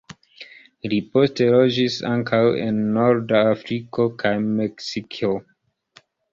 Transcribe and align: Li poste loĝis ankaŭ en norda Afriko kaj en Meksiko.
Li 0.93 0.97
poste 1.17 1.47
loĝis 1.55 1.99
ankaŭ 2.13 2.41
en 2.69 2.81
norda 2.97 3.43
Afriko 3.53 4.09
kaj 4.25 4.35
en 4.41 4.51
Meksiko. 4.65 5.35